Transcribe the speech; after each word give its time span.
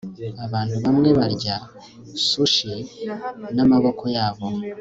Abantu 0.45 0.75
bamwe 0.83 1.09
barya 1.19 1.55
sushi 2.27 2.73
namaboko 3.55 4.03
yabo 4.15 4.47